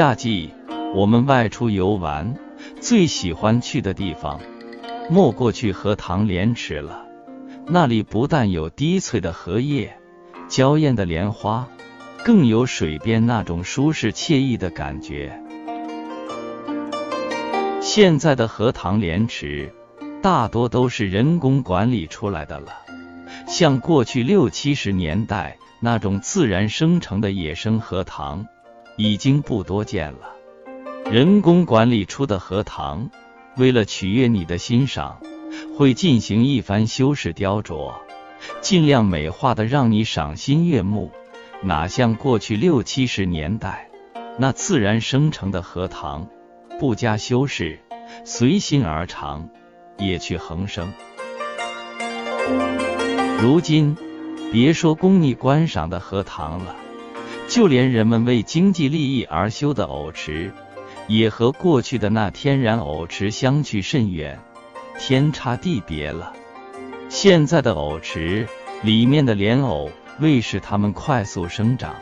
[0.00, 0.50] 夏季
[0.94, 2.34] 我们外出游玩，
[2.80, 4.40] 最喜欢去的地方，
[5.10, 7.04] 莫过去荷塘莲池了。
[7.66, 9.94] 那里不但有低翠的荷叶、
[10.48, 11.68] 娇艳的莲花，
[12.24, 15.38] 更有水边那种舒适惬意的感觉。
[17.82, 19.70] 现在的荷塘莲池
[20.22, 22.72] 大多都是人工管理出来的了，
[23.46, 28.46] 像过去六七十年代那种自然生成的野生荷塘，
[29.00, 30.36] 已经不多见了。
[31.10, 33.08] 人工管理出的荷塘，
[33.56, 35.22] 为了取悦你的欣赏，
[35.74, 37.94] 会进行一番修饰雕琢，
[38.60, 41.10] 尽量美化的让你赏心悦目。
[41.62, 43.88] 哪像过去六七十年代
[44.38, 46.28] 那自然生成的荷塘，
[46.78, 47.80] 不加修饰，
[48.26, 49.48] 随心而长，
[49.96, 50.92] 野趣横生。
[53.40, 53.96] 如今，
[54.52, 56.76] 别说供你观赏的荷塘了，
[57.50, 60.52] 就连人们为经济利益而修的藕池。
[61.08, 64.38] 也和过去的那天然藕池相去甚远，
[64.96, 66.32] 天差地别了。
[67.08, 68.46] 现在的藕池
[68.82, 71.96] 里面的莲藕，为使它们快速生长，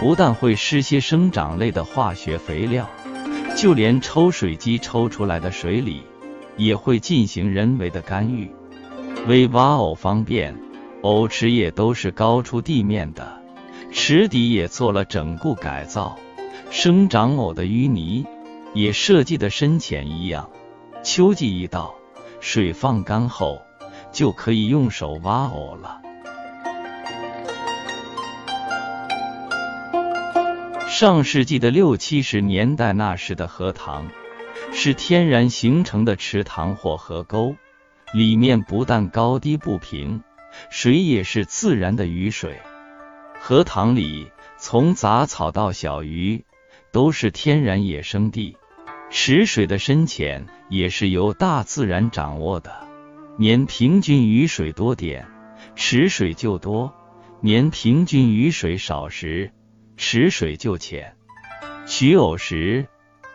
[0.00, 2.90] 不但会施些生长类的化学肥料，
[3.56, 6.02] 就连抽水机抽出来的水里，
[6.56, 8.50] 也会进行人为的干预。
[9.28, 10.58] 为挖藕方便，
[11.02, 13.40] 藕池也都是高出地面的，
[14.04, 16.18] 池底也做了整固改造。
[16.72, 18.26] 生长藕的淤泥
[18.74, 20.50] 也设计的深浅一样。
[21.04, 21.94] 秋季一到，
[22.40, 23.62] 水放干后，
[24.10, 26.02] 就可以用手挖藕了。
[30.88, 34.08] 上世纪的六七十年代，那时的荷塘
[34.72, 37.54] 是天然形成的池塘或河沟，
[38.12, 40.24] 里面不但高低不平，
[40.70, 42.60] 水也是自然的雨水。
[43.44, 46.44] 荷塘里从杂草到小鱼。
[46.92, 48.54] 都是天然野生地，
[49.10, 52.86] 池水的深浅也是由大自然掌握的。
[53.38, 55.26] 年平均雨水多点，
[55.74, 56.92] 池水就多；
[57.40, 59.50] 年平均雨水少时，
[59.96, 61.16] 池水就浅。
[61.86, 62.86] 取藕时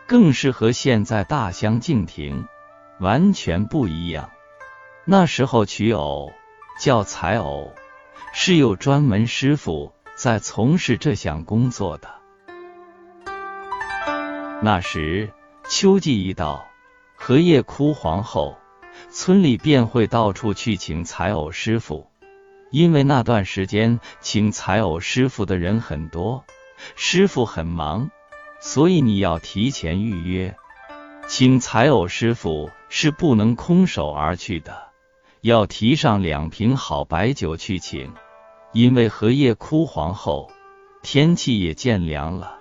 [0.06, 2.48] 更是和现在大相径庭，
[3.00, 4.30] 完全不一样。
[5.04, 6.32] 那时候取藕
[6.80, 7.72] 叫采藕，
[8.34, 12.10] 是有专门师傅在从事这项工作的。
[14.64, 15.32] 那时
[15.70, 16.66] 秋季一到，
[17.16, 18.58] 荷叶枯黄后，
[19.12, 22.10] 村里便会到处去请采藕师傅。
[22.72, 26.44] 因为那段时间请采藕师傅的人很多，
[26.96, 28.10] 师傅很忙，
[28.60, 30.56] 所以你要提前预约。
[31.28, 34.88] 请采藕师傅是不能空手而去的，
[35.42, 38.12] 要提上两瓶好白酒去请。
[38.74, 40.52] 因为荷叶枯黄后，
[41.02, 42.58] 天气也渐凉了，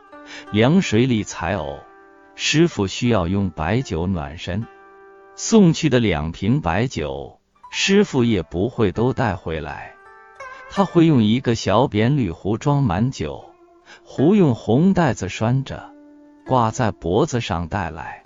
[0.52, 1.80] 凉水里采藕。
[2.34, 4.66] 师傅需要用白酒暖身，
[5.34, 7.40] 送去的两瓶白酒，
[7.72, 9.94] 师傅也不会都带回来，
[10.70, 13.54] 他会用一个小扁铝壶装满酒，
[14.04, 15.90] 壶用红带子拴着，
[16.46, 18.22] 挂在脖子上带来。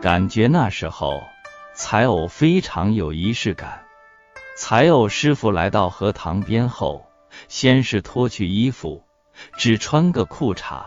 [0.00, 1.20] 感觉那时候
[1.74, 3.83] 采藕非常有仪式感。
[4.66, 7.04] 采藕师傅来到荷塘边后，
[7.48, 9.04] 先是脱去衣服，
[9.58, 10.86] 只穿个裤衩。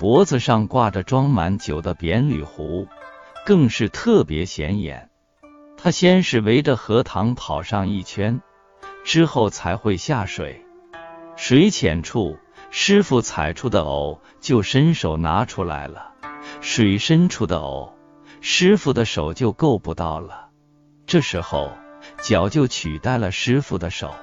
[0.00, 2.88] 脖子上挂着装满酒的扁铝壶，
[3.46, 5.10] 更是特别显眼。
[5.76, 8.42] 他先是围着荷塘跑上一圈，
[9.04, 10.66] 之后才会下水。
[11.36, 12.36] 水浅处，
[12.72, 16.10] 师傅采出的藕就伸手拿出来了；
[16.60, 17.94] 水深处的藕，
[18.40, 20.48] 师傅的手就够不到了。
[21.06, 21.70] 这时候，
[22.22, 24.14] 脚就取代了师傅的手。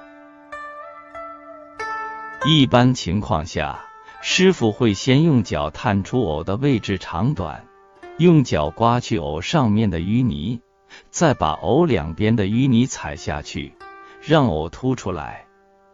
[2.44, 3.84] 一般情况下。
[4.24, 7.66] 师傅会先用脚探出藕的位置长短，
[8.18, 10.60] 用脚刮去藕上面的淤泥，
[11.10, 13.74] 再把藕两边的淤泥踩下去，
[14.20, 15.46] 让藕凸出来。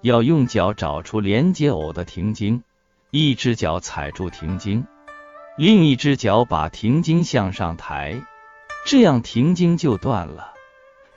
[0.02, 2.62] 要用脚找出连接藕的停经，
[3.10, 4.86] 一只脚踩住停经，
[5.56, 8.20] 另一只脚把停经向上抬，
[8.84, 10.52] 这样停经就断了。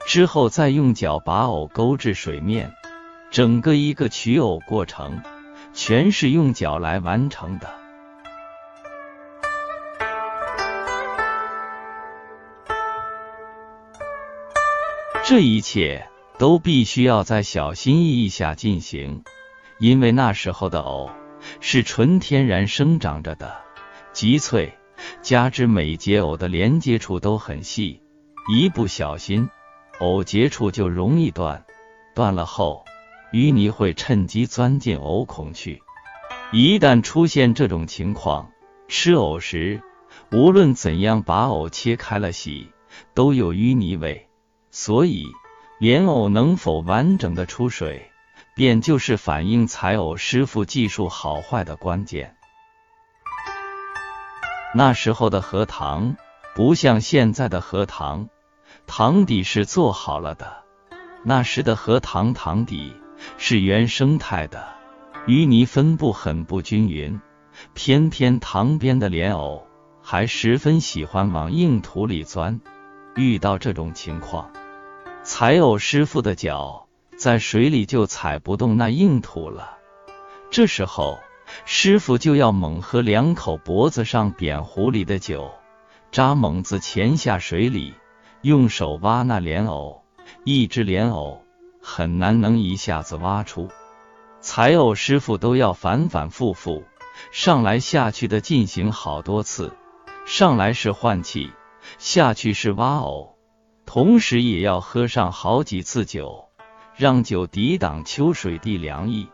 [0.06, 2.72] 之后再用脚把藕勾至水面，
[3.30, 5.20] 整个一个取藕过程。
[5.74, 7.74] 全是用脚来完成的。
[15.24, 16.06] 这一切
[16.38, 19.24] 都必须要在小心翼翼下进行，
[19.78, 21.10] 因为那时候的藕
[21.60, 23.56] 是纯天然生长着的，
[24.12, 24.74] 极脆，
[25.22, 28.02] 加之每节藕的连接处都很细，
[28.52, 29.48] 一不小心，
[30.00, 31.64] 藕节处就容易断，
[32.14, 32.84] 断了后。
[33.32, 35.82] 淤泥会趁机钻进藕孔去，
[36.52, 38.50] 一旦出现这种情况，
[38.88, 39.80] 吃藕时
[40.30, 42.70] 无论怎样把藕切开了洗，
[43.14, 44.28] 都有淤泥味。
[44.70, 45.28] 所以，
[45.78, 48.10] 莲藕能否完整的出水，
[48.54, 52.36] 便就是反映采藕师傅技术好坏的关键。
[54.74, 56.16] 那时候的荷塘
[56.54, 58.28] 不像现在的荷塘，
[58.86, 60.62] 塘底是做好了的。
[61.24, 62.94] 那时的荷塘塘底
[63.38, 64.68] 是原生态的，
[65.26, 67.20] 淤泥分布很不均匀，
[67.74, 69.66] 偏偏塘边的莲藕
[70.02, 72.60] 还十分喜欢往硬土里钻。
[73.14, 74.50] 遇到这种情况，
[75.22, 79.78] 采藕师傅的脚在水里就踩不动那硬土了。
[80.50, 81.20] 这时候，
[81.64, 85.52] 师傅就要猛喝两口脖子上扁壶里的酒，
[86.10, 87.94] 扎猛子潜下水里，
[88.42, 90.02] 用手挖那莲藕。
[90.44, 91.42] 一只莲藕
[91.80, 93.68] 很难能一下子挖出，
[94.40, 96.84] 采藕师傅都要反反复复
[97.30, 99.72] 上来下去的进行好多次，
[100.24, 101.52] 上来是换气，
[101.98, 103.36] 下去是挖藕，
[103.86, 106.48] 同时也要喝上好几次酒，
[106.96, 109.28] 让酒抵挡秋水地凉意。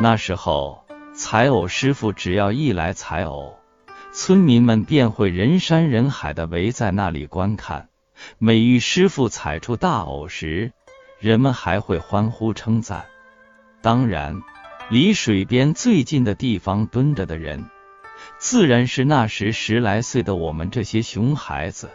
[0.00, 0.84] 那时候，
[1.14, 3.56] 采藕师傅只要一来采藕，
[4.16, 7.88] 村民们便会人山人海的围在那里观看。
[8.38, 10.70] 每遇师傅踩出大藕时，
[11.18, 13.06] 人们还会欢呼称赞。
[13.82, 14.40] 当然，
[14.88, 17.68] 离水边最近的地方蹲着的人，
[18.38, 21.90] 自然是那时十来岁的我们这些熊孩子。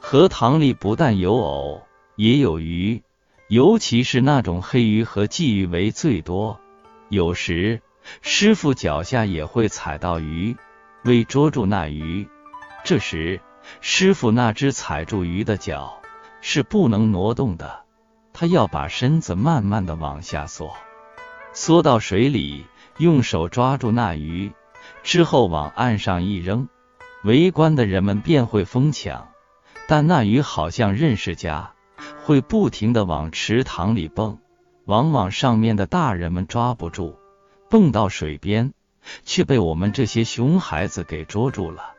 [0.00, 3.04] 荷塘里不但有藕，也有鱼，
[3.48, 6.60] 尤其是那种黑鱼和鲫鱼为最多。
[7.08, 7.80] 有时
[8.20, 10.56] 师傅脚下也会踩到鱼，
[11.06, 12.28] 为捉住那鱼。
[12.84, 13.40] 这时
[13.80, 16.00] 师傅那只踩住鱼的脚
[16.40, 17.84] 是不能挪动的，
[18.32, 20.76] 他要把身子慢慢的往下缩，
[21.52, 22.66] 缩到水里，
[22.98, 24.52] 用手抓住那鱼，
[25.02, 26.68] 之后往岸上一扔，
[27.24, 29.28] 围观的人们便会疯抢。
[29.88, 31.72] 但那鱼好像认识家，
[32.24, 34.38] 会不停的往池塘里蹦。
[34.84, 37.16] 往往上面的大人们抓不住，
[37.68, 38.72] 蹦到水边，
[39.24, 41.94] 却被我们这些熊孩子给捉住了。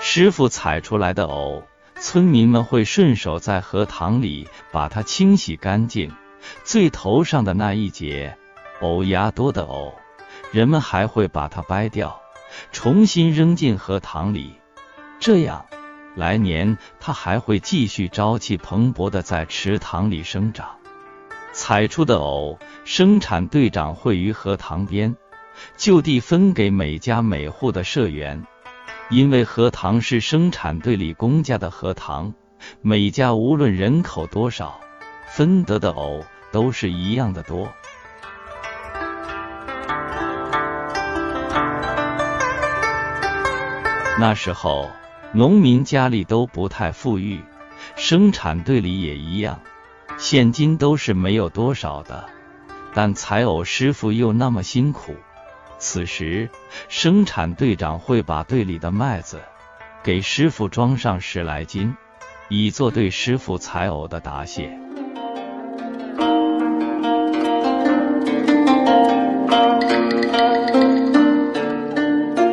[0.00, 1.62] 师傅采出来的藕，
[1.96, 6.12] 村民们会顺手在荷塘里把它清洗干净。
[6.64, 8.38] 最头上的那一节
[8.80, 9.94] 藕芽多的藕，
[10.52, 12.22] 人们还会把它掰掉，
[12.72, 14.54] 重新扔进荷塘里，
[15.18, 15.66] 这样。
[16.16, 20.79] 来年，它还会继续朝气蓬勃的在池塘里生长。
[21.60, 25.14] 采出的藕，生产队长会于荷塘边
[25.76, 28.46] 就地分给每家每户的社员。
[29.10, 32.32] 因为荷塘是生产队里公家的荷塘，
[32.80, 34.80] 每家无论人口多少，
[35.28, 37.68] 分得的藕都是一样的多。
[44.18, 44.88] 那时候。
[45.32, 47.40] 农民家里都不太富裕，
[47.94, 49.60] 生产队里也一样，
[50.18, 52.24] 现金都是没有多少的。
[52.94, 55.14] 但采藕师傅又那么辛苦，
[55.78, 56.50] 此时
[56.88, 59.40] 生产队长会把队里的麦子
[60.02, 61.94] 给师傅装上十来斤，
[62.48, 64.78] 以作对师傅采藕的答谢。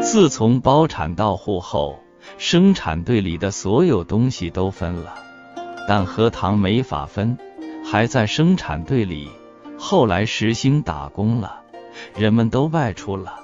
[0.02, 2.00] 自从包产到户后。
[2.38, 5.16] 生产队里的所有东西都分了，
[5.88, 7.36] 但荷塘没法分，
[7.90, 9.30] 还在生产队里。
[9.80, 11.62] 后来实行打工了，
[12.18, 13.40] 人们都外出了。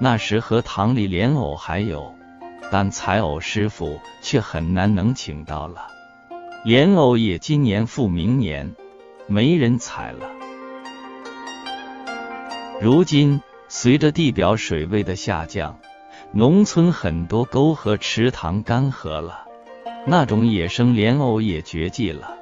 [0.00, 2.14] 那时荷塘里莲藕还有，
[2.72, 5.88] 但采藕师傅却很难能请到了。
[6.64, 8.74] 莲藕也今年复明年，
[9.26, 10.30] 没人采了。
[12.80, 15.78] 如今随着地表水位的下降。
[16.32, 19.44] 农村很多沟和池塘干涸了，
[20.04, 22.36] 那种野生莲藕也绝迹了，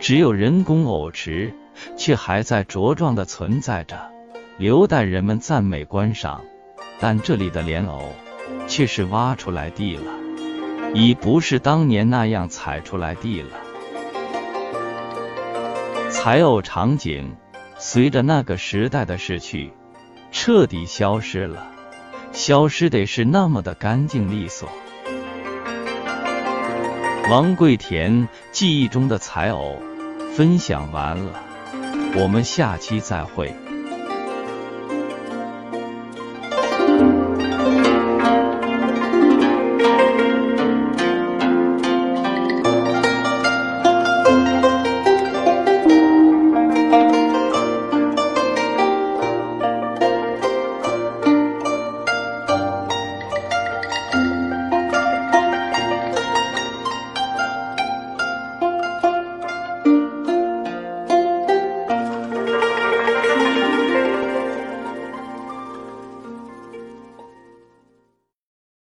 [0.00, 1.52] 只有人工藕池
[1.96, 4.10] 却还在茁壮的存在着，
[4.56, 6.40] 留待人们赞美观赏。
[6.98, 8.12] 但这里的莲藕
[8.66, 10.12] 却是挖出来地了，
[10.94, 13.48] 已不是当年那样采出来地了。
[16.10, 17.36] 采藕场景
[17.78, 19.70] 随着那个时代的逝去，
[20.32, 21.70] 彻底消失了。
[22.32, 24.68] 消失得是那么的干净利索。
[27.30, 29.80] 王桂田记忆中的采藕
[30.36, 31.42] 分享完了，
[32.16, 33.54] 我们下期再会。